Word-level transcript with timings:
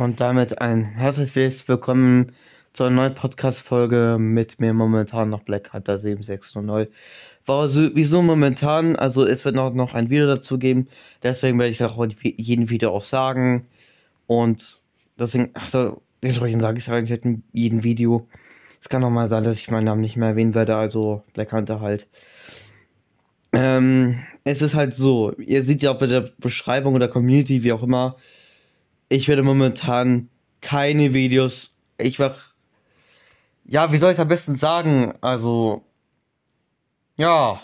Und 0.00 0.18
damit 0.18 0.62
ein 0.62 0.82
herzliches 0.82 1.68
Willkommen 1.68 2.32
zu 2.72 2.84
einer 2.84 2.96
neuen 2.96 3.14
Podcast-Folge 3.14 4.16
mit 4.18 4.58
mir 4.58 4.72
momentan 4.72 5.28
noch 5.28 5.42
Black 5.42 5.74
Hunter 5.74 5.98
7600. 5.98 6.90
Wieso 7.46 8.22
momentan? 8.22 8.96
Also 8.96 9.26
es 9.26 9.44
wird 9.44 9.56
noch, 9.56 9.74
noch 9.74 9.92
ein 9.92 10.08
Video 10.08 10.26
dazu 10.26 10.58
geben, 10.58 10.88
deswegen 11.22 11.58
werde 11.58 11.72
ich 11.72 11.76
das 11.76 11.92
auch 11.92 12.02
in 12.02 12.14
jedem 12.22 12.70
Video 12.70 12.96
auch 12.96 13.02
sagen. 13.02 13.66
Und 14.26 14.80
deswegen, 15.18 15.50
also 15.52 16.00
dementsprechend 16.22 16.62
sage 16.62 16.78
ich 16.78 16.88
es 16.88 16.90
eigentlich 16.90 17.22
in 17.22 17.42
jedem 17.52 17.84
Video. 17.84 18.26
Es 18.80 18.88
kann 18.88 19.04
auch 19.04 19.10
mal 19.10 19.28
sein, 19.28 19.44
dass 19.44 19.58
ich 19.58 19.70
meinen 19.70 19.84
Namen 19.84 20.00
nicht 20.00 20.16
mehr 20.16 20.30
erwähnen 20.30 20.54
werde, 20.54 20.76
also 20.76 21.24
Black 21.34 21.52
Hunter 21.52 21.82
halt. 21.82 22.08
Ähm, 23.52 24.20
es 24.44 24.62
ist 24.62 24.74
halt 24.74 24.94
so, 24.94 25.32
ihr 25.32 25.62
seht 25.62 25.82
ja 25.82 25.90
auch 25.90 25.98
bei 25.98 26.06
der 26.06 26.30
Beschreibung 26.38 26.94
oder 26.94 27.08
Community, 27.08 27.64
wie 27.64 27.72
auch 27.72 27.82
immer, 27.82 28.16
ich 29.10 29.28
werde 29.28 29.42
momentan 29.42 30.30
keine 30.62 31.12
Videos. 31.12 31.76
Ich 31.98 32.18
mach. 32.18 32.54
Ja, 33.64 33.92
wie 33.92 33.98
soll 33.98 34.12
ich 34.12 34.16
es 34.16 34.20
am 34.20 34.28
besten 34.28 34.56
sagen? 34.56 35.14
Also. 35.20 35.84
Ja. 37.16 37.60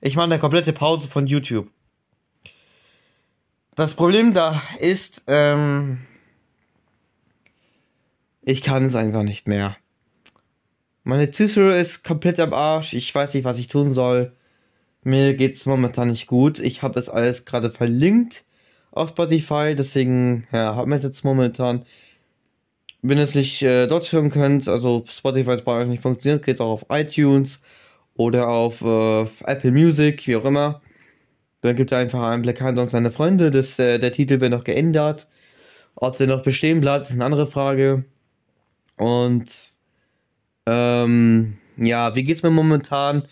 Ich 0.00 0.16
mache 0.16 0.24
eine 0.24 0.38
komplette 0.38 0.72
Pause 0.72 1.08
von 1.08 1.26
YouTube. 1.26 1.70
Das 3.74 3.94
Problem 3.94 4.32
da 4.32 4.62
ist, 4.80 5.24
ähm, 5.26 6.06
ich 8.40 8.62
kann 8.62 8.84
es 8.86 8.94
einfach 8.94 9.22
nicht 9.22 9.46
mehr. 9.46 9.76
Meine 11.04 11.26
Psyche 11.26 11.72
ist 11.72 12.04
komplett 12.04 12.40
am 12.40 12.54
Arsch. 12.54 12.94
Ich 12.94 13.14
weiß 13.14 13.34
nicht, 13.34 13.44
was 13.44 13.58
ich 13.58 13.68
tun 13.68 13.92
soll. 13.92 14.34
Mir 15.02 15.34
geht's 15.34 15.66
momentan 15.66 16.08
nicht 16.08 16.26
gut. 16.26 16.58
Ich 16.58 16.82
habe 16.82 16.98
es 16.98 17.10
alles 17.10 17.44
gerade 17.44 17.70
verlinkt 17.70 18.46
auf 18.96 19.10
Spotify. 19.10 19.74
Deswegen, 19.76 20.46
ja, 20.52 20.76
hat 20.76 20.86
mir 20.86 20.98
jetzt 20.98 21.24
momentan, 21.24 21.84
wenn 23.02 23.18
ihr 23.18 23.24
es 23.24 23.34
nicht 23.34 23.62
äh, 23.62 23.86
dort 23.86 24.10
hören 24.12 24.30
könnt, 24.30 24.68
also 24.68 25.04
Spotify 25.08 25.54
ist 25.54 25.64
bei 25.64 25.80
euch 25.80 25.88
nicht 25.88 26.02
funktioniert, 26.02 26.44
geht 26.44 26.60
auch 26.60 26.70
auf 26.82 26.86
iTunes 26.90 27.60
oder 28.14 28.48
auf 28.48 28.80
äh, 28.82 29.26
Apple 29.44 29.72
Music, 29.72 30.26
wie 30.26 30.36
auch 30.36 30.44
immer. 30.44 30.82
Dann 31.62 31.76
gibt 31.76 31.92
ihr 31.92 31.98
einfach 31.98 32.22
einen 32.22 32.44
Hunter 32.46 32.82
und 32.82 32.88
seine 32.90 33.10
Freunde. 33.10 33.50
Das, 33.50 33.78
äh, 33.78 33.98
der 33.98 34.12
Titel 34.12 34.40
wird 34.40 34.52
noch 34.52 34.64
geändert. 34.64 35.28
Ob 35.96 36.16
der 36.18 36.26
noch 36.28 36.42
bestehen 36.42 36.80
bleibt, 36.80 37.06
ist 37.08 37.14
eine 37.14 37.24
andere 37.24 37.46
Frage. 37.46 38.04
Und 38.96 39.50
ähm, 40.66 41.58
ja, 41.76 42.14
wie 42.14 42.24
geht's 42.24 42.42
mir 42.42 42.50
momentan? 42.50 43.28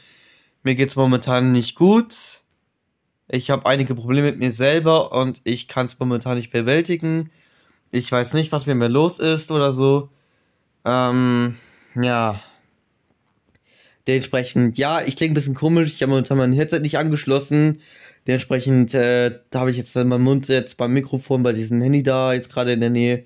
Mir 0.62 0.74
geht's 0.74 0.96
momentan 0.96 1.52
nicht 1.52 1.76
gut. 1.76 2.42
Ich 3.28 3.50
habe 3.50 3.66
einige 3.66 3.94
Probleme 3.94 4.30
mit 4.30 4.38
mir 4.38 4.52
selber 4.52 5.12
und 5.12 5.40
ich 5.44 5.68
kann 5.68 5.86
es 5.86 5.98
momentan 5.98 6.36
nicht 6.36 6.50
bewältigen. 6.50 7.30
Ich 7.90 8.10
weiß 8.10 8.34
nicht, 8.34 8.52
was 8.52 8.66
mit 8.66 8.76
mir 8.76 8.88
los 8.88 9.18
ist 9.18 9.50
oder 9.50 9.72
so. 9.72 10.10
Ähm, 10.84 11.56
ja. 11.94 12.40
Dementsprechend, 14.06 14.76
ja, 14.76 15.00
ich 15.00 15.16
klinge 15.16 15.32
ein 15.32 15.34
bisschen 15.34 15.54
komisch. 15.54 15.94
Ich 15.94 16.02
habe 16.02 16.10
momentan 16.10 16.36
mein 16.36 16.52
Headset 16.52 16.80
nicht 16.80 16.98
angeschlossen. 16.98 17.80
Dementsprechend, 18.26 18.94
äh, 18.94 19.38
da 19.50 19.60
habe 19.60 19.70
ich 19.70 19.76
jetzt 19.78 19.94
meinen 19.94 20.22
Mund 20.22 20.48
jetzt 20.48 20.76
beim 20.76 20.92
Mikrofon 20.92 21.42
bei 21.42 21.52
diesem 21.52 21.80
Handy 21.80 22.02
da, 22.02 22.32
jetzt 22.34 22.52
gerade 22.52 22.72
in 22.72 22.80
der 22.80 22.90
Nähe, 22.90 23.24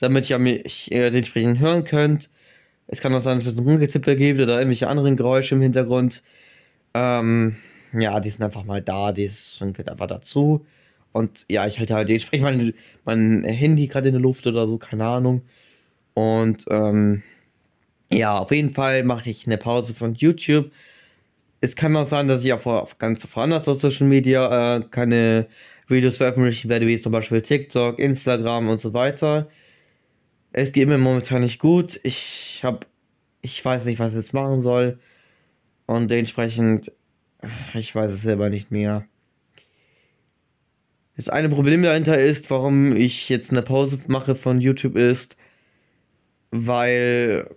damit 0.00 0.30
ihr 0.30 0.38
mich 0.38 0.92
äh, 0.92 1.10
dementsprechend 1.10 1.58
hören 1.58 1.84
könnt. 1.84 2.30
Es 2.86 3.00
kann 3.00 3.14
auch 3.14 3.22
sein, 3.22 3.38
dass 3.38 3.46
es 3.46 3.52
ein 3.52 3.56
bisschen 3.56 3.70
Rumgetippe 3.70 4.16
gibt 4.16 4.40
oder 4.40 4.58
irgendwelche 4.58 4.88
anderen 4.88 5.16
Geräusche 5.16 5.54
im 5.54 5.62
Hintergrund. 5.62 6.22
Ähm, 6.94 7.56
ja, 8.00 8.20
die 8.20 8.30
sind 8.30 8.42
einfach 8.42 8.64
mal 8.64 8.82
da, 8.82 9.12
die 9.12 9.28
sind 9.28 9.88
einfach 9.88 10.06
dazu. 10.06 10.66
Und 11.12 11.44
ja, 11.48 11.66
ich 11.66 11.78
halte 11.78 11.94
halt 11.94 12.08
dementsprechend 12.08 12.44
mein, 12.44 12.74
mein 13.04 13.44
Handy 13.44 13.86
gerade 13.86 14.08
in 14.08 14.14
der 14.14 14.22
Luft 14.22 14.46
oder 14.46 14.66
so, 14.66 14.78
keine 14.78 15.06
Ahnung. 15.06 15.42
Und 16.14 16.66
ähm, 16.70 17.22
ja, 18.10 18.38
auf 18.38 18.50
jeden 18.52 18.72
Fall 18.72 19.04
mache 19.04 19.30
ich 19.30 19.46
eine 19.46 19.58
Pause 19.58 19.94
von 19.94 20.14
YouTube. 20.14 20.70
Es 21.60 21.76
kann 21.76 21.96
auch 21.96 22.06
sein, 22.06 22.28
dass 22.28 22.44
ich 22.44 22.52
auch 22.52 22.66
auf 22.66 22.98
ganz 22.98 23.26
woanders 23.34 23.68
auf 23.68 23.80
Social 23.80 24.06
Media 24.06 24.76
äh, 24.78 24.82
keine 24.90 25.48
Videos 25.88 26.18
veröffentlichen 26.18 26.68
werde, 26.68 26.86
wie 26.86 26.98
zum 27.00 27.12
Beispiel 27.12 27.42
TikTok, 27.42 27.98
Instagram 27.98 28.68
und 28.68 28.80
so 28.80 28.94
weiter. 28.94 29.48
Es 30.52 30.72
geht 30.72 30.88
mir 30.88 30.98
momentan 30.98 31.42
nicht 31.42 31.58
gut. 31.58 32.00
Ich 32.04 32.60
habe, 32.64 32.86
ich 33.42 33.64
weiß 33.64 33.84
nicht, 33.86 33.98
was 33.98 34.10
ich 34.10 34.16
jetzt 34.16 34.34
machen 34.34 34.62
soll. 34.62 34.98
Und 35.86 36.10
dementsprechend 36.10 36.92
ich 37.74 37.94
weiß 37.94 38.10
es 38.10 38.22
selber 38.22 38.50
nicht 38.50 38.70
mehr. 38.70 39.06
Das 41.16 41.28
eine 41.28 41.48
Problem 41.48 41.82
dahinter 41.82 42.18
ist, 42.18 42.50
warum 42.50 42.96
ich 42.96 43.28
jetzt 43.28 43.50
eine 43.50 43.62
Pause 43.62 44.00
mache 44.08 44.34
von 44.34 44.60
YouTube 44.60 44.96
ist, 44.96 45.36
weil 46.50 47.48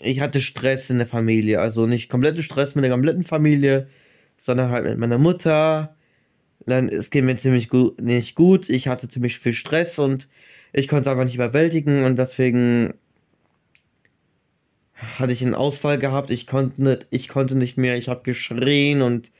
ich 0.00 0.20
hatte 0.20 0.40
Stress 0.40 0.90
in 0.90 0.98
der 0.98 1.06
Familie. 1.06 1.60
Also 1.60 1.86
nicht 1.86 2.08
kompletten 2.08 2.42
Stress 2.42 2.74
mit 2.74 2.84
der 2.84 2.90
kompletten 2.90 3.24
Familie, 3.24 3.88
sondern 4.38 4.70
halt 4.70 4.84
mit 4.84 4.98
meiner 4.98 5.18
Mutter. 5.18 5.96
Dann, 6.66 6.88
es 6.88 7.10
geht 7.10 7.24
mir 7.24 7.36
ziemlich 7.36 7.68
gut, 7.68 8.00
nicht 8.00 8.34
gut. 8.34 8.70
Ich 8.70 8.88
hatte 8.88 9.08
ziemlich 9.08 9.38
viel 9.38 9.52
Stress 9.52 9.98
und 9.98 10.28
ich 10.72 10.88
konnte 10.88 11.02
es 11.02 11.12
einfach 11.12 11.24
nicht 11.24 11.34
überwältigen 11.34 12.04
und 12.04 12.18
deswegen 12.18 12.94
hatte 14.94 15.32
ich 15.32 15.42
einen 15.42 15.54
Ausfall 15.54 15.98
gehabt. 15.98 16.30
Ich 16.30 16.46
konnte 16.46 16.82
nicht, 16.82 17.06
ich 17.10 17.28
konnte 17.28 17.56
nicht 17.56 17.76
mehr. 17.76 17.96
Ich 17.96 18.08
habe 18.08 18.22
geschrien 18.22 19.02
und 19.02 19.30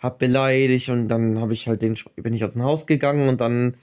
habe 0.00 0.18
beleidigt 0.18 0.88
und 0.88 1.08
dann 1.08 1.40
habe 1.40 1.52
ich 1.54 1.68
halt 1.68 1.82
den 1.82 1.96
bin 2.16 2.34
ich 2.34 2.44
aus 2.44 2.52
dem 2.54 2.62
Haus 2.64 2.86
gegangen 2.86 3.28
und 3.28 3.40
dann 3.40 3.76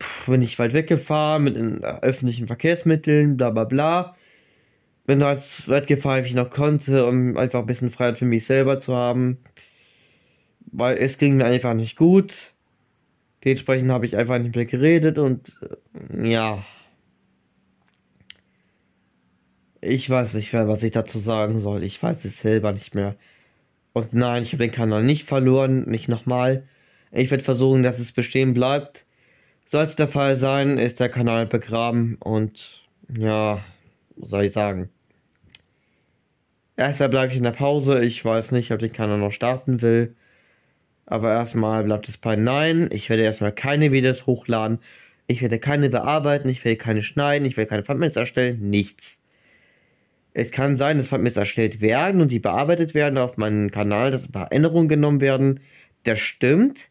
pff, 0.00 0.26
bin 0.26 0.42
ich 0.42 0.58
weit 0.58 0.72
weggefahren 0.72 1.44
mit 1.44 1.56
den 1.56 1.82
öffentlichen 1.84 2.46
Verkehrsmitteln, 2.46 3.36
bla 3.36 3.50
bla 3.50 3.64
bla. 3.64 4.16
Bin 5.06 5.20
da 5.20 5.28
als 5.30 5.68
weit 5.68 5.86
gefahren, 5.86 6.24
wie 6.24 6.28
ich 6.28 6.34
noch 6.34 6.50
konnte, 6.50 7.06
um 7.06 7.36
einfach 7.36 7.60
ein 7.60 7.66
bisschen 7.66 7.90
Freiheit 7.90 8.18
für 8.18 8.24
mich 8.26 8.46
selber 8.46 8.80
zu 8.80 8.94
haben. 8.96 9.38
Weil 10.72 10.96
es 10.98 11.18
ging 11.18 11.36
mir 11.36 11.46
einfach 11.46 11.74
nicht 11.74 11.96
gut. 11.96 12.54
Dementsprechend 13.44 13.90
habe 13.90 14.06
ich 14.06 14.16
einfach 14.16 14.38
nicht 14.38 14.54
mehr 14.56 14.66
geredet 14.66 15.18
und 15.18 15.56
äh, 16.12 16.30
ja. 16.30 16.64
Ich 19.86 20.08
weiß 20.08 20.34
nicht 20.34 20.52
mehr, 20.54 20.66
was 20.66 20.82
ich 20.82 20.92
dazu 20.92 21.18
sagen 21.18 21.60
soll. 21.60 21.82
Ich 21.82 22.02
weiß 22.02 22.24
es 22.24 22.40
selber 22.40 22.72
nicht 22.72 22.94
mehr. 22.94 23.16
Und 23.92 24.14
nein, 24.14 24.42
ich 24.42 24.52
habe 24.52 24.64
den 24.64 24.72
Kanal 24.72 25.02
nicht 25.04 25.28
verloren, 25.28 25.82
nicht 25.82 26.08
nochmal. 26.08 26.66
Ich 27.12 27.30
werde 27.30 27.44
versuchen, 27.44 27.82
dass 27.82 27.98
es 27.98 28.12
bestehen 28.12 28.54
bleibt. 28.54 29.04
Soll 29.66 29.84
es 29.84 29.96
der 29.96 30.08
Fall 30.08 30.36
sein, 30.36 30.78
ist 30.78 31.00
der 31.00 31.10
Kanal 31.10 31.46
begraben 31.46 32.16
und 32.20 32.86
ja, 33.08 33.62
was 34.16 34.30
soll 34.30 34.44
ich 34.44 34.52
sagen? 34.52 34.88
Erstmal 36.76 37.10
bleibe 37.10 37.32
ich 37.32 37.36
in 37.36 37.44
der 37.44 37.50
Pause. 37.50 38.02
Ich 38.02 38.24
weiß 38.24 38.52
nicht, 38.52 38.72
ob 38.72 38.82
ich 38.82 38.90
den 38.90 38.96
Kanal 38.96 39.18
noch 39.18 39.32
starten 39.32 39.82
will. 39.82 40.16
Aber 41.06 41.30
erstmal 41.32 41.84
bleibt 41.84 42.08
es 42.08 42.16
bei 42.16 42.36
Nein. 42.36 42.88
Ich 42.90 43.10
werde 43.10 43.22
erstmal 43.22 43.52
keine 43.52 43.92
Videos 43.92 44.26
hochladen. 44.26 44.78
Ich 45.26 45.42
werde 45.42 45.58
keine 45.58 45.90
bearbeiten. 45.90 46.48
Ich 46.48 46.64
werde 46.64 46.78
keine 46.78 47.02
schneiden. 47.02 47.46
Ich 47.46 47.56
werde 47.56 47.68
keine 47.68 47.84
Thumbnails 47.84 48.16
erstellen. 48.16 48.70
Nichts. 48.70 49.20
Es 50.34 50.50
kann 50.50 50.76
sein, 50.76 50.98
dass 50.98 51.10
Thumbnails 51.10 51.36
erstellt 51.36 51.80
werden 51.80 52.20
und 52.20 52.32
die 52.32 52.40
bearbeitet 52.40 52.92
werden 52.92 53.18
auf 53.18 53.36
meinem 53.36 53.70
Kanal, 53.70 54.10
dass 54.10 54.24
ein 54.24 54.32
paar 54.32 54.50
Änderungen 54.50 54.88
genommen 54.88 55.20
werden. 55.20 55.60
Das 56.02 56.18
stimmt. 56.18 56.90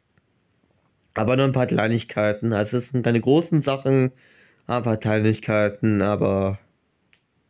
Aber 1.13 1.35
nur 1.35 1.45
ein 1.45 1.51
paar 1.51 1.67
Kleinigkeiten. 1.67 2.53
Also 2.53 2.77
es 2.77 2.89
sind 2.89 3.03
keine 3.03 3.19
großen 3.19 3.61
Sachen, 3.61 4.13
ein 4.65 4.83
paar 4.83 4.97
Kleinigkeiten, 4.97 6.01
aber 6.01 6.57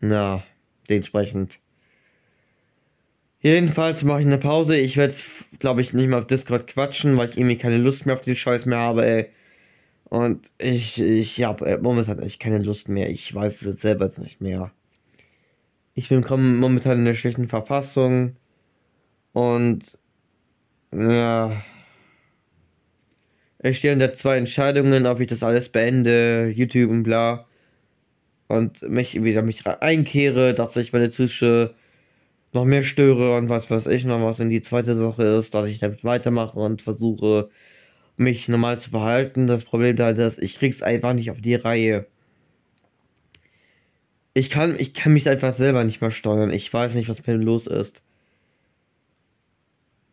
na, 0.01 0.43
dementsprechend. 0.89 1.59
Jedenfalls 3.39 4.03
mache 4.03 4.21
ich 4.21 4.25
eine 4.25 4.39
Pause. 4.39 4.75
Ich 4.75 4.97
werde, 4.97 5.13
glaube 5.59 5.81
ich, 5.81 5.93
nicht 5.93 6.07
mehr 6.07 6.19
auf 6.19 6.27
Discord 6.27 6.65
quatschen, 6.67 7.17
weil 7.17 7.29
ich 7.29 7.37
irgendwie 7.37 7.57
keine 7.57 7.77
Lust 7.77 8.05
mehr 8.05 8.15
auf 8.15 8.21
den 8.21 8.35
Scheiß 8.35 8.65
mehr 8.65 8.79
habe, 8.79 9.05
ey. 9.05 9.29
Und 10.05 10.51
ich, 10.57 10.99
ich 10.99 11.43
habe 11.43 11.79
momentan 11.81 12.19
echt 12.19 12.39
keine 12.39 12.59
Lust 12.59 12.89
mehr. 12.89 13.09
Ich 13.09 13.33
weiß 13.33 13.61
es 13.61 13.67
jetzt 13.67 13.81
selber 13.81 14.05
jetzt 14.05 14.19
nicht 14.19 14.41
mehr 14.41 14.71
ich 15.93 16.09
bin 16.09 16.25
momentan 16.59 16.99
in 16.99 17.07
einer 17.07 17.15
schlechten 17.15 17.47
Verfassung 17.47 18.35
und 19.33 19.97
ja, 20.93 21.63
ich 23.63 23.77
stehe 23.77 23.93
unter 23.93 24.13
zwei 24.13 24.37
Entscheidungen, 24.37 25.05
ob 25.05 25.19
ich 25.19 25.27
das 25.27 25.43
alles 25.43 25.69
beende, 25.69 26.51
YouTube 26.55 26.91
und 26.91 27.03
bla, 27.03 27.47
und 28.47 28.81
mich 28.83 29.23
wieder 29.23 29.41
mich 29.41 29.65
einkehre, 29.65 30.53
dass 30.53 30.75
ich 30.75 30.93
meine 30.93 31.09
Zuschauer 31.09 31.73
noch 32.53 32.65
mehr 32.65 32.83
störe 32.83 33.35
und 33.37 33.49
was 33.49 33.69
weiß 33.69 33.87
ich 33.87 34.05
noch 34.05 34.21
was. 34.23 34.39
Und 34.39 34.49
die 34.49 34.61
zweite 34.61 34.95
Sache 34.95 35.23
ist, 35.23 35.53
dass 35.55 35.67
ich 35.67 35.79
damit 35.79 36.03
weitermache 36.03 36.59
und 36.59 36.81
versuche, 36.81 37.49
mich 38.17 38.47
normal 38.49 38.79
zu 38.79 38.91
verhalten. 38.91 39.47
Das 39.47 39.65
Problem 39.65 39.95
da 39.95 40.11
ist, 40.11 40.41
ich 40.41 40.57
krieg's 40.57 40.83
einfach 40.83 41.13
nicht 41.13 41.31
auf 41.31 41.41
die 41.41 41.55
Reihe. 41.55 42.07
Ich 44.33 44.49
kann, 44.49 44.79
ich 44.79 44.93
kann 44.93 45.13
mich 45.13 45.29
einfach 45.29 45.53
selber 45.53 45.83
nicht 45.83 46.01
mehr 46.01 46.11
steuern. 46.11 46.51
Ich 46.51 46.73
weiß 46.73 46.95
nicht, 46.95 47.09
was 47.09 47.19
mit 47.19 47.27
mir 47.27 47.35
los 47.35 47.67
ist. 47.67 48.01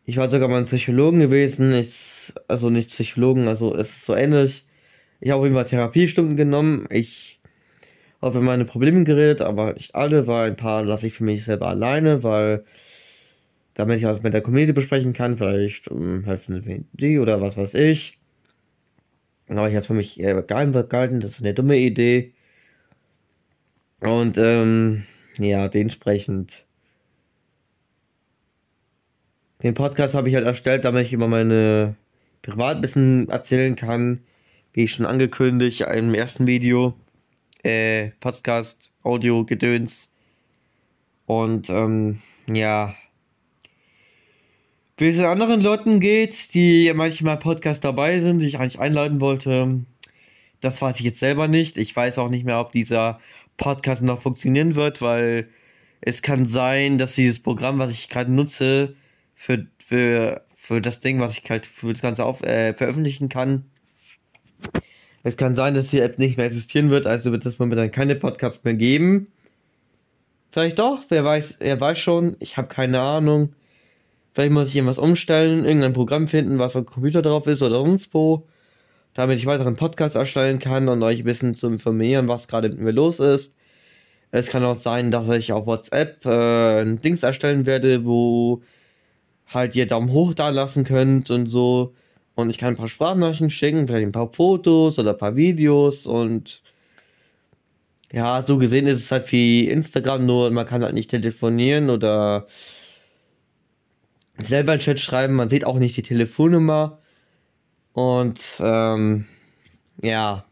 Ich 0.05 0.17
war 0.17 0.29
sogar 0.29 0.47
mal 0.47 0.59
ein 0.59 0.65
Psychologen 0.65 1.19
gewesen. 1.19 1.73
Ich, 1.73 2.33
also 2.47 2.69
nicht 2.69 2.91
Psychologen, 2.91 3.47
also 3.47 3.75
es 3.75 3.89
ist 3.89 4.05
so 4.05 4.15
ähnlich. 4.15 4.65
Ich 5.19 5.31
habe 5.31 5.51
Fall 5.51 5.65
Therapiestunden 5.65 6.35
genommen. 6.35 6.87
Ich 6.89 7.39
habe 8.21 8.37
über 8.37 8.45
meine 8.45 8.65
Probleme 8.65 9.03
geredet, 9.03 9.41
aber 9.41 9.73
nicht 9.73 9.95
alle, 9.95 10.27
weil 10.27 10.51
ein 10.51 10.55
paar 10.57 10.83
lasse 10.83 11.07
ich 11.07 11.13
für 11.13 11.23
mich 11.23 11.43
selber 11.43 11.67
alleine, 11.67 12.23
weil 12.23 12.65
damit 13.73 13.97
ich 13.97 14.03
das 14.03 14.21
mit 14.21 14.33
der 14.33 14.41
Community 14.41 14.73
besprechen 14.73 15.13
kann, 15.13 15.37
vielleicht 15.37 15.87
um, 15.87 16.23
helfen 16.25 16.87
die 16.93 17.19
oder 17.19 17.41
was 17.41 17.57
weiß 17.57 17.73
ich. 17.75 18.19
Dann 19.47 19.57
habe 19.57 19.69
ich 19.69 19.73
jetzt 19.73 19.87
für 19.87 19.93
mich 19.93 20.19
eher 20.19 20.41
geheim 20.43 20.71
gehalten, 20.73 21.19
das 21.19 21.39
war 21.39 21.45
eine 21.45 21.53
dumme 21.53 21.77
Idee. 21.77 22.33
Und 24.01 24.37
ähm, 24.37 25.05
ja, 25.37 25.67
dementsprechend. 25.69 26.65
Den 29.63 29.75
Podcast 29.75 30.15
habe 30.15 30.27
ich 30.27 30.35
halt 30.35 30.45
erstellt, 30.45 30.85
damit 30.85 31.05
ich 31.05 31.13
über 31.13 31.27
meine 31.27 31.95
Privatwissen 32.41 33.29
erzählen 33.29 33.75
kann, 33.75 34.23
wie 34.73 34.85
ich 34.85 34.93
schon 34.93 35.05
angekündigt 35.05 35.81
im 35.81 36.15
ersten 36.15 36.47
Video. 36.47 36.95
Äh, 37.63 38.09
Podcast, 38.19 38.91
Audio, 39.03 39.45
Gedöns. 39.45 40.11
Und 41.27 41.69
ähm, 41.69 42.23
ja. 42.47 42.95
Wie 44.97 45.09
es 45.09 45.17
den 45.17 45.25
anderen 45.25 45.61
Leuten 45.61 45.99
geht, 45.99 46.55
die 46.55 46.91
manchmal 46.95 47.37
Podcast 47.37 47.83
dabei 47.83 48.19
sind, 48.21 48.39
die 48.39 48.47
ich 48.47 48.57
eigentlich 48.57 48.79
einladen 48.79 49.21
wollte, 49.21 49.85
das 50.59 50.81
weiß 50.81 50.99
ich 50.99 51.05
jetzt 51.05 51.19
selber 51.19 51.47
nicht. 51.47 51.77
Ich 51.77 51.95
weiß 51.95 52.17
auch 52.17 52.29
nicht 52.29 52.45
mehr, 52.45 52.59
ob 52.59 52.71
dieser 52.71 53.19
Podcast 53.61 54.01
noch 54.01 54.21
funktionieren 54.21 54.75
wird, 54.75 55.01
weil 55.01 55.47
es 56.01 56.23
kann 56.23 56.45
sein, 56.45 56.97
dass 56.97 57.15
dieses 57.15 57.39
Programm, 57.39 57.77
was 57.77 57.91
ich 57.91 58.09
gerade 58.09 58.31
nutze, 58.31 58.95
für, 59.35 59.67
für, 59.77 60.41
für 60.55 60.81
das 60.81 60.99
Ding, 60.99 61.19
was 61.19 61.37
ich 61.37 61.47
halt 61.49 61.67
für 61.67 61.93
das 61.93 62.01
Ganze 62.01 62.25
auf, 62.25 62.41
äh, 62.41 62.73
veröffentlichen 62.73 63.29
kann, 63.29 63.65
es 65.23 65.37
kann 65.37 65.53
sein, 65.55 65.75
dass 65.75 65.91
die 65.91 65.99
App 65.99 66.17
nicht 66.17 66.37
mehr 66.37 66.47
existieren 66.47 66.89
wird, 66.89 67.05
also 67.05 67.31
wird 67.31 67.45
es 67.45 67.59
momentan 67.59 67.91
keine 67.91 68.15
Podcasts 68.15 68.63
mehr 68.63 68.73
geben. 68.73 69.27
Vielleicht 70.51 70.79
doch, 70.79 71.03
wer 71.09 71.23
weiß, 71.23 71.57
wer 71.59 71.79
weiß 71.79 71.99
schon, 71.99 72.35
ich 72.39 72.57
habe 72.57 72.67
keine 72.67 72.99
Ahnung. 72.99 73.53
Vielleicht 74.33 74.51
muss 74.51 74.69
ich 74.69 74.75
irgendwas 74.75 74.97
umstellen, 74.97 75.65
irgendein 75.65 75.93
Programm 75.93 76.27
finden, 76.27 76.57
was 76.57 76.75
auf 76.75 76.85
dem 76.85 76.91
Computer 76.91 77.21
drauf 77.21 77.45
ist 77.45 77.61
oder 77.61 77.75
sonst 77.75 78.11
wo 78.13 78.47
damit 79.13 79.39
ich 79.39 79.45
weiteren 79.45 79.75
Podcast 79.75 80.15
erstellen 80.15 80.59
kann 80.59 80.87
und 80.89 81.03
euch 81.03 81.19
ein 81.19 81.25
bisschen 81.25 81.53
zu 81.55 81.67
informieren, 81.67 82.27
was 82.27 82.47
gerade 82.47 82.69
mit 82.69 82.79
mir 82.79 82.91
los 82.91 83.19
ist. 83.19 83.55
Es 84.31 84.47
kann 84.47 84.63
auch 84.63 84.77
sein, 84.77 85.11
dass 85.11 85.29
ich 85.29 85.51
auf 85.51 85.65
WhatsApp 85.67 86.25
äh, 86.25 86.81
ein 86.81 87.01
Dings 87.01 87.23
erstellen 87.23 87.65
werde, 87.65 88.05
wo 88.05 88.61
halt 89.47 89.75
ihr 89.75 89.87
Daumen 89.87 90.11
hoch 90.11 90.33
da 90.33 90.49
lassen 90.49 90.85
könnt 90.85 91.29
und 91.31 91.47
so. 91.47 91.93
Und 92.35 92.49
ich 92.49 92.57
kann 92.57 92.69
ein 92.69 92.77
paar 92.77 92.87
Sprachnachrichten 92.87 93.49
schicken, 93.49 93.87
vielleicht 93.87 94.07
ein 94.07 94.13
paar 94.13 94.31
Fotos 94.33 94.97
oder 94.99 95.11
ein 95.11 95.17
paar 95.17 95.35
Videos 95.35 96.05
und 96.05 96.61
ja, 98.13 98.43
so 98.45 98.57
gesehen 98.57 98.87
ist 98.87 98.99
es 98.99 99.11
halt 99.11 99.31
wie 99.31 99.67
Instagram, 99.67 100.25
nur 100.25 100.51
man 100.51 100.65
kann 100.65 100.83
halt 100.83 100.93
nicht 100.93 101.09
telefonieren 101.09 101.89
oder 101.89 102.47
selber 104.37 104.73
einen 104.73 104.81
Chat 104.81 104.99
schreiben, 104.99 105.35
man 105.35 105.49
sieht 105.49 105.65
auch 105.65 105.79
nicht 105.79 105.97
die 105.97 106.03
Telefonnummer. 106.03 107.00
Und 107.93 108.39
ähm, 108.59 109.25
ja, 110.01 110.45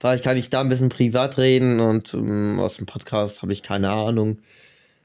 vielleicht 0.00 0.24
kann 0.24 0.36
ich 0.36 0.50
da 0.50 0.60
ein 0.60 0.68
bisschen 0.68 0.88
privat 0.88 1.38
reden 1.38 1.80
und 1.80 2.12
ähm, 2.14 2.58
aus 2.60 2.76
dem 2.76 2.86
Podcast 2.86 3.42
habe 3.42 3.52
ich 3.52 3.62
keine 3.62 3.90
Ahnung, 3.90 4.38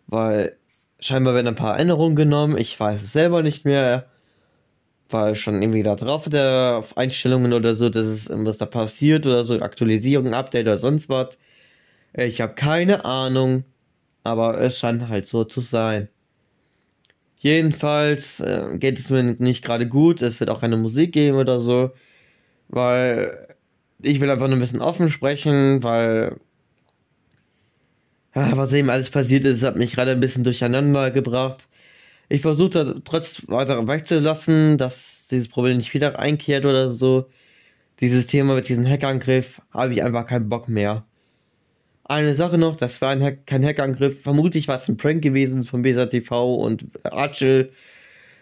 weil 0.08 0.58
scheinbar 1.00 1.36
werden 1.36 1.48
ein 1.48 1.56
paar 1.56 1.76
Erinnerungen 1.76 2.16
genommen. 2.16 2.58
Ich 2.58 2.80
weiß 2.80 3.04
es 3.04 3.14
selber 3.14 3.44
nicht 3.44 3.66
mehr, 3.66 4.08
weil 5.10 5.36
schon 5.36 5.62
irgendwie 5.62 5.84
da 5.84 5.96
drauf 5.96 6.30
der 6.30 6.84
Einstellungen 6.96 7.54
oder 7.54 7.76
so, 7.76 7.90
dass 7.90 8.08
es 8.08 8.30
was 8.32 8.58
da 8.58 8.66
passiert 8.66 9.26
oder 9.26 9.46
so 9.46 9.60
Aktualisierung, 9.62 10.34
Update 10.34 10.68
oder 10.68 10.80
sonst 10.80 11.10
was. 11.10 11.38
Ich 12.14 12.42
habe 12.42 12.56
keine 12.56 13.06
Ahnung, 13.06 13.66
aber 14.24 14.60
es 14.60 14.80
scheint 14.80 15.10
halt 15.10 15.28
so 15.28 15.44
zu 15.46 15.62
sein. 15.62 16.10
Jedenfalls 17.40 18.40
äh, 18.40 18.78
geht 18.78 19.00
es 19.00 19.10
mir 19.10 19.24
nicht 19.24 19.64
gerade 19.64 19.88
gut. 19.88 20.22
Es 20.22 20.40
wird 20.40 20.50
auch 20.50 20.62
keine 20.62 20.78
Musik 20.78 21.14
geben 21.14 21.38
oder 21.38 21.60
so. 21.60 21.92
Weil 22.70 23.56
ich 24.02 24.20
will 24.20 24.30
einfach 24.30 24.48
nur 24.48 24.58
ein 24.58 24.62
bisschen 24.62 24.82
offen 24.82 25.10
sprechen, 25.12 25.84
weil 25.84 26.38
ja, 28.36 28.56
was 28.58 28.74
eben 28.74 28.90
alles 28.90 29.10
passiert 29.10 29.46
ist, 29.46 29.64
hat 29.64 29.78
mich 29.78 29.94
gerade 29.94 30.12
ein 30.12 30.20
bisschen 30.20 30.44
durcheinander 30.44 31.12
gebracht. 31.12 31.68
Ich 32.30 32.42
versuche 32.42 33.02
trotz 33.06 33.44
weiter 33.48 33.88
wegzulassen, 33.88 34.78
dass 34.78 35.28
dieses 35.32 35.48
Problem 35.48 35.78
nicht 35.78 35.94
wieder 35.94 36.20
einkehrt 36.20 36.66
oder 36.66 36.92
so. 36.92 37.30
Dieses 38.02 38.28
Thema 38.28 38.56
mit 38.56 38.70
diesem 38.70 38.86
Hackangriff 38.88 39.62
habe 39.72 39.94
ich 39.94 40.04
einfach 40.04 40.28
keinen 40.28 40.50
Bock 40.50 40.70
mehr. 40.70 41.06
Eine 42.10 42.36
Sache 42.36 42.58
noch, 42.58 42.78
das 42.78 43.02
war 43.02 43.10
ein 43.10 43.46
kein 43.46 43.66
Hackangriff. 43.66 44.22
Vermutlich 44.22 44.70
war 44.70 44.78
es 44.78 44.88
ein 44.88 44.96
Prank 44.96 45.22
gewesen 45.22 45.66
von 45.66 45.82
Besa 45.82 46.06
TV 46.06 46.56
und 46.56 46.86
Archel. 47.04 47.74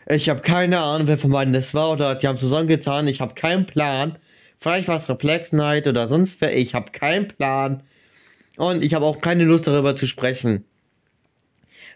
Ich 0.08 0.30
habe 0.30 0.42
keine 0.42 0.80
Ahnung, 0.82 1.08
wer 1.08 1.18
von 1.18 1.32
beiden 1.32 1.54
das 1.54 1.74
war 1.74 1.92
oder 1.92 2.14
die 2.14 2.28
haben 2.28 2.38
zusammengetan. 2.38 3.08
Ich 3.08 3.22
habe 3.22 3.34
keinen 3.34 3.66
Plan. 3.66 4.18
Vielleicht 4.60 4.88
war 4.88 4.98
es 4.98 5.10
Reflect 5.10 5.52
Night 5.52 5.88
oder 5.88 6.08
sonst 6.08 6.42
wer. 6.42 6.56
Ich 6.56 6.76
habe 6.76 6.92
keinen 6.92 7.28
Plan. 7.28 7.82
Und 8.58 8.84
ich 8.84 8.94
habe 8.94 9.06
auch 9.06 9.20
keine 9.20 9.44
Lust 9.46 9.66
darüber 9.66 9.96
zu 9.96 10.08
sprechen. 10.08 10.64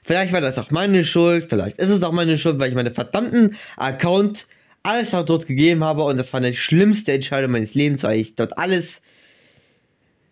Vielleicht 0.03 0.33
war 0.33 0.41
das 0.41 0.57
auch 0.57 0.71
meine 0.71 1.03
Schuld. 1.03 1.45
Vielleicht 1.49 1.77
ist 1.77 1.89
es 1.89 2.01
auch 2.01 2.11
meine 2.11 2.39
Schuld, 2.39 2.57
weil 2.57 2.69
ich 2.69 2.75
meine 2.75 2.91
verdammten 2.91 3.57
Account 3.77 4.47
alles 4.81 5.11
dort 5.11 5.45
gegeben 5.45 5.83
habe. 5.83 6.03
Und 6.03 6.17
das 6.17 6.33
war 6.33 6.39
eine 6.39 6.55
schlimmste 6.55 7.11
Entscheidung 7.11 7.51
meines 7.51 7.75
Lebens, 7.75 8.01
weil 8.01 8.19
ich 8.19 8.33
dort 8.33 8.57
alles 8.57 9.03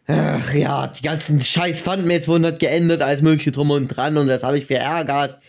Ach 0.08 0.54
ja, 0.54 0.88
die 0.88 1.02
ganzen 1.02 1.42
scheiß 1.42 1.82
Fundmates 1.82 2.30
wurden 2.30 2.46
halt 2.46 2.60
geändert, 2.60 3.02
alles 3.02 3.22
mögliche 3.22 3.52
drum 3.52 3.72
und 3.72 3.90
dran 3.90 4.16
und 4.18 4.28
das 4.28 4.44
habe 4.44 4.58
ich 4.58 4.66
verärgert. 4.66 5.40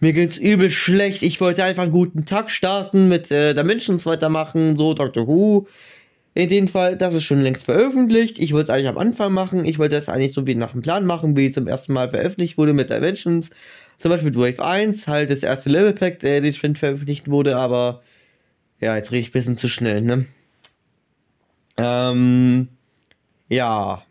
Mir 0.00 0.12
geht's 0.12 0.36
übel 0.36 0.68
schlecht. 0.68 1.22
Ich 1.22 1.40
wollte 1.40 1.64
einfach 1.64 1.84
einen 1.84 1.92
guten 1.92 2.26
Tag 2.26 2.50
starten, 2.50 3.08
mit 3.08 3.30
äh, 3.30 3.54
der 3.54 3.64
Mentions 3.64 4.04
weitermachen, 4.04 4.76
so 4.76 4.94
Dr. 4.94 5.26
Who. 5.26 5.68
In 6.34 6.50
dem 6.50 6.68
Fall, 6.68 6.98
das 6.98 7.14
ist 7.14 7.24
schon 7.24 7.40
längst 7.40 7.64
veröffentlicht. 7.64 8.38
Ich 8.38 8.52
wollte 8.52 8.64
es 8.64 8.70
eigentlich 8.70 8.88
am 8.88 8.98
Anfang 8.98 9.32
machen. 9.32 9.64
Ich 9.64 9.78
wollte 9.78 9.94
das 9.94 10.10
eigentlich 10.10 10.34
so 10.34 10.46
wie 10.46 10.54
nach 10.54 10.72
dem 10.72 10.82
Plan 10.82 11.06
machen, 11.06 11.34
wie 11.34 11.50
zum 11.50 11.66
ersten 11.66 11.94
Mal 11.94 12.10
veröffentlicht 12.10 12.58
wurde 12.58 12.74
mit 12.74 12.90
Dimensions. 12.90 13.50
Zum 13.98 14.10
Beispiel 14.10 14.32
mit 14.32 14.38
Wave 14.38 14.62
1, 14.62 15.08
halt 15.08 15.30
das 15.30 15.42
erste 15.42 15.70
Level 15.70 15.94
Pack, 15.94 16.18
der 16.18 16.42
den 16.42 16.52
Sprint 16.52 16.78
veröffentlicht 16.78 17.28
wurde, 17.28 17.56
aber 17.56 18.02
ja, 18.80 18.94
jetzt 18.96 19.12
rede 19.12 19.22
ich 19.22 19.28
ein 19.30 19.32
bisschen 19.32 19.56
zu 19.56 19.68
schnell, 19.68 20.02
ne? 20.02 20.26
Ähm, 21.78 22.68
ja. 23.48 24.02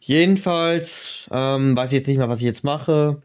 Jedenfalls 0.00 1.28
ähm, 1.30 1.76
weiß 1.76 1.88
ich 1.88 1.98
jetzt 1.98 2.08
nicht 2.08 2.18
mehr, 2.18 2.28
was 2.28 2.38
ich 2.38 2.44
jetzt 2.44 2.64
mache. 2.64 3.22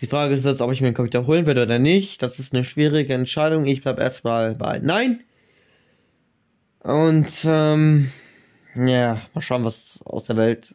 Die 0.00 0.06
Frage 0.06 0.34
ist 0.34 0.44
jetzt, 0.44 0.60
ob 0.60 0.72
ich 0.72 0.80
mir 0.80 0.88
den 0.90 0.94
Computer 0.94 1.26
holen 1.26 1.46
werde 1.46 1.62
oder 1.62 1.78
nicht. 1.78 2.22
Das 2.22 2.38
ist 2.38 2.54
eine 2.54 2.64
schwierige 2.64 3.14
Entscheidung. 3.14 3.66
Ich 3.66 3.82
bleibe 3.82 4.02
erstmal 4.02 4.54
bei 4.54 4.78
Nein. 4.78 5.24
Und 6.82 7.28
ähm, 7.44 8.12
ja, 8.76 9.22
mal 9.34 9.40
schauen, 9.40 9.64
was 9.64 9.98
aus 10.04 10.24
der 10.24 10.36
Welt, 10.36 10.74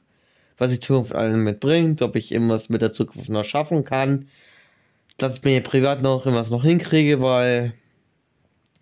was 0.57 0.71
die 0.71 0.79
Zukunft 0.79 1.13
allen 1.13 1.43
mitbringt, 1.43 2.01
ob 2.01 2.15
ich 2.15 2.31
irgendwas 2.31 2.69
mit 2.69 2.81
der 2.81 2.93
Zukunft 2.93 3.29
noch 3.29 3.45
schaffen 3.45 3.83
kann. 3.83 4.27
Dass 5.17 5.37
ich 5.37 5.43
mir 5.43 5.61
privat 5.61 6.01
noch 6.01 6.25
irgendwas 6.25 6.49
noch 6.49 6.63
hinkriege, 6.63 7.21
weil 7.21 7.73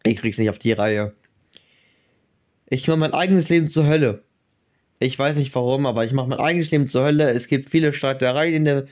ich 0.04 0.18
krieg's 0.18 0.38
nicht 0.38 0.50
auf 0.50 0.60
die 0.60 0.72
Reihe. 0.72 1.14
Ich 2.70 2.88
mache 2.88 2.98
mein 2.98 3.14
eigenes 3.14 3.50
Leben 3.50 3.70
zur 3.70 3.88
Hölle. 3.88 4.24
Ich 5.00 5.18
weiß 5.18 5.38
nicht 5.38 5.56
warum, 5.56 5.86
aber 5.86 6.06
ich 6.06 6.14
mache 6.14 6.28
mein 6.28 6.40
eigenes 6.40 6.72
Leben 6.72 6.88
zur 6.88 7.04
Hölle. 7.04 7.32
Es 7.32 7.48
gibt 7.48 7.70
viele 7.70 7.94
Streitereien 7.94 8.54
in 8.54 8.66
der 8.66 8.88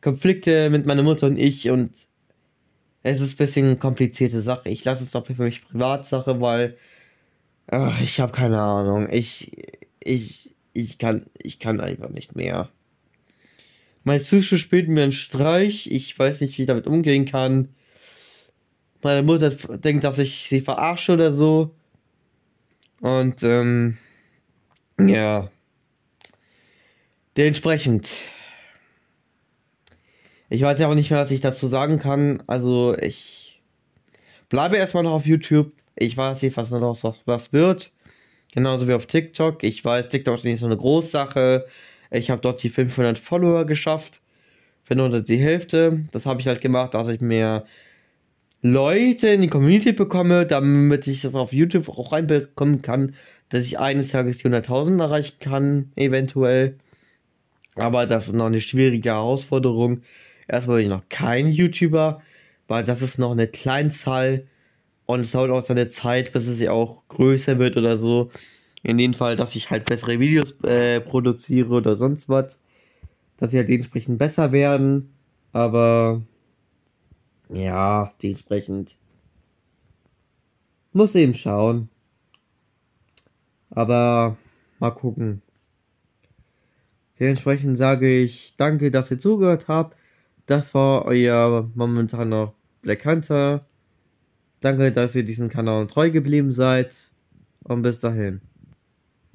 Konflikte 0.00 0.70
mit 0.70 0.86
meiner 0.86 1.02
Mutter 1.02 1.26
und 1.26 1.38
ich 1.38 1.70
und 1.70 1.92
es 3.02 3.20
ist 3.20 3.34
ein 3.34 3.38
bisschen 3.38 3.66
eine 3.66 3.76
komplizierte 3.76 4.42
Sache. 4.42 4.68
Ich 4.68 4.84
lasse 4.84 5.04
es 5.04 5.12
doch 5.12 5.26
für 5.26 5.42
mich 5.42 5.66
Privatsache, 5.66 6.40
weil 6.40 6.76
ach, 7.68 8.00
ich 8.00 8.20
habe 8.20 8.32
keine 8.32 8.60
Ahnung. 8.60 9.08
Ich 9.10 9.52
ich 10.00 10.54
ich 10.74 10.98
kann 10.98 11.26
ich 11.38 11.58
kann 11.58 11.80
einfach 11.80 12.10
nicht 12.10 12.36
mehr. 12.36 12.70
Mein 14.04 14.22
Zuschauer 14.22 14.58
spielt 14.58 14.88
mir 14.88 15.02
einen 15.04 15.12
Streich. 15.12 15.88
Ich 15.90 16.18
weiß 16.18 16.40
nicht, 16.40 16.58
wie 16.58 16.62
ich 16.62 16.68
damit 16.68 16.86
umgehen 16.86 17.26
kann. 17.26 17.70
Meine 19.02 19.22
Mutter 19.22 19.50
denkt, 19.50 20.04
dass 20.04 20.18
ich 20.18 20.46
sie 20.48 20.60
verarsche 20.60 21.14
oder 21.14 21.32
so. 21.32 21.74
Und 23.00 23.42
ähm, 23.42 23.98
ja, 24.98 25.50
dementsprechend. 27.36 28.08
Ich 30.48 30.62
weiß 30.62 30.78
ja 30.78 30.88
auch 30.88 30.94
nicht 30.94 31.10
mehr, 31.10 31.20
was 31.20 31.30
ich 31.30 31.40
dazu 31.40 31.66
sagen 31.66 31.98
kann. 31.98 32.42
Also 32.46 32.96
ich 32.96 33.60
bleibe 34.48 34.76
erstmal 34.76 35.02
noch 35.02 35.12
auf 35.12 35.26
YouTube. 35.26 35.72
Ich 35.96 36.16
weiß 36.16 36.42
nicht, 36.42 36.56
was 36.56 36.70
noch 36.70 37.14
was 37.24 37.52
wird. 37.52 37.92
Genauso 38.52 38.86
wie 38.88 38.94
auf 38.94 39.06
TikTok. 39.06 39.64
Ich 39.64 39.84
weiß, 39.84 40.08
TikTok 40.08 40.36
ist 40.36 40.44
nicht 40.44 40.60
so 40.60 40.66
eine 40.66 40.76
Großsache. 40.76 41.66
Ich 42.10 42.30
habe 42.30 42.40
dort 42.40 42.62
die 42.62 42.70
500 42.70 43.18
Follower 43.18 43.66
geschafft. 43.66 44.20
Für 44.84 44.94
nur 44.94 45.20
die 45.20 45.38
Hälfte. 45.38 46.06
Das 46.12 46.26
habe 46.26 46.40
ich 46.40 46.46
halt 46.46 46.60
gemacht, 46.60 46.94
dass 46.94 47.08
ich 47.08 47.20
mir 47.20 47.66
Leute 48.62 49.28
in 49.28 49.42
die 49.42 49.46
Community 49.48 49.92
bekomme, 49.92 50.46
damit 50.46 51.06
ich 51.06 51.22
das 51.22 51.34
auf 51.34 51.52
YouTube 51.52 51.88
auch 51.88 52.12
reinbekommen 52.12 52.82
kann, 52.82 53.14
dass 53.50 53.64
ich 53.64 53.78
eines 53.78 54.10
Tages 54.10 54.38
die 54.38 54.48
100.000 54.48 55.00
erreichen 55.00 55.36
kann, 55.40 55.92
eventuell. 55.96 56.76
Aber 57.76 58.06
das 58.06 58.28
ist 58.28 58.34
noch 58.34 58.46
eine 58.46 58.60
schwierige 58.60 59.10
Herausforderung. 59.10 60.02
Erstmal 60.48 60.78
bin 60.78 60.86
ich 60.86 60.90
noch 60.90 61.08
kein 61.08 61.48
YouTuber, 61.52 62.22
weil 62.68 62.84
das 62.84 63.02
ist 63.02 63.18
noch 63.18 63.32
eine 63.32 63.46
Kleinzahl 63.46 64.46
und 65.06 65.20
es 65.20 65.32
dauert 65.32 65.50
auch 65.50 65.62
seine 65.62 65.88
Zeit, 65.88 66.32
bis 66.32 66.46
es 66.46 66.60
ja 66.60 66.72
auch 66.72 67.02
größer 67.08 67.58
wird 67.58 67.76
oder 67.76 67.96
so. 67.96 68.30
In 68.82 68.98
dem 68.98 69.14
Fall, 69.14 69.36
dass 69.36 69.56
ich 69.56 69.70
halt 69.70 69.84
bessere 69.86 70.20
Videos 70.20 70.52
äh, 70.62 71.00
produziere 71.00 71.70
oder 71.70 71.96
sonst 71.96 72.28
was. 72.28 72.56
Dass 73.38 73.50
sie 73.50 73.58
halt 73.58 73.68
dementsprechend 73.68 74.18
besser 74.18 74.52
werden. 74.52 75.12
Aber 75.52 76.22
ja, 77.48 78.12
dementsprechend 78.22 78.96
muss 80.92 81.14
eben 81.14 81.34
schauen. 81.34 81.88
Aber 83.70 84.36
mal 84.78 84.90
gucken. 84.90 85.42
Dementsprechend 87.20 87.78
sage 87.78 88.22
ich 88.22 88.54
danke, 88.56 88.90
dass 88.90 89.10
ihr 89.10 89.20
zugehört 89.20 89.68
habt. 89.68 89.96
Das 90.46 90.74
war 90.74 91.04
euer 91.04 91.70
momentaner 91.74 92.54
Black 92.82 93.04
Hunter. 93.04 93.66
Danke, 94.60 94.92
dass 94.92 95.14
ihr 95.14 95.24
diesen 95.24 95.48
Kanal 95.48 95.86
treu 95.86 96.10
geblieben 96.10 96.52
seid. 96.52 96.96
Und 97.62 97.82
bis 97.82 98.00
dahin. 98.00 98.40